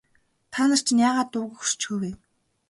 [0.53, 2.11] Та нар чинь яагаад дуугүй хөшчихөө вэ?